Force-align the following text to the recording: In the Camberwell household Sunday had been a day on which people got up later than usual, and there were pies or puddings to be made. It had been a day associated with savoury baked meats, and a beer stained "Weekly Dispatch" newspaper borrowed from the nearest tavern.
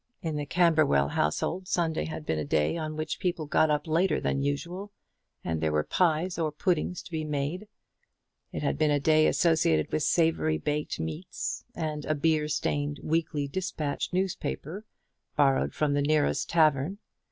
In 0.23 0.35
the 0.35 0.47
Camberwell 0.47 1.09
household 1.09 1.67
Sunday 1.67 2.05
had 2.05 2.25
been 2.25 2.39
a 2.39 2.43
day 2.43 2.75
on 2.75 2.95
which 2.95 3.19
people 3.19 3.45
got 3.45 3.69
up 3.69 3.85
later 3.85 4.19
than 4.19 4.41
usual, 4.41 4.91
and 5.43 5.61
there 5.61 5.71
were 5.71 5.83
pies 5.83 6.39
or 6.39 6.51
puddings 6.51 7.03
to 7.03 7.11
be 7.11 7.23
made. 7.23 7.67
It 8.51 8.63
had 8.63 8.79
been 8.79 8.89
a 8.89 8.99
day 8.99 9.27
associated 9.27 9.91
with 9.91 10.01
savoury 10.01 10.57
baked 10.57 10.99
meats, 10.99 11.65
and 11.75 12.03
a 12.05 12.15
beer 12.15 12.47
stained 12.47 12.99
"Weekly 13.03 13.47
Dispatch" 13.47 14.11
newspaper 14.11 14.85
borrowed 15.37 15.71
from 15.75 15.93
the 15.93 16.01
nearest 16.01 16.49
tavern. 16.49 16.97